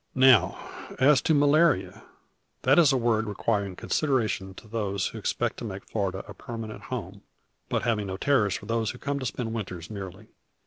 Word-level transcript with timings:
Now 0.15 0.67
as 0.97 1.21
to 1.21 1.35
malaria. 1.35 2.01
That 2.63 2.79
is 2.79 2.91
a 2.91 2.97
word 2.97 3.27
requiring 3.27 3.75
consideration 3.75 4.55
to 4.55 4.67
those 4.67 5.09
who 5.09 5.19
expect 5.19 5.57
to 5.57 5.63
make 5.63 5.85
Florida 5.85 6.25
a 6.27 6.33
permanent 6.33 6.81
home, 6.85 7.21
but 7.69 7.83
having 7.83 8.07
no 8.07 8.17
terrors 8.17 8.55
for 8.55 8.65
those 8.65 8.89
who 8.89 8.97
come 8.97 9.19
to 9.19 9.27
spend 9.27 9.53
winters 9.53 9.91
merely. 9.91 10.29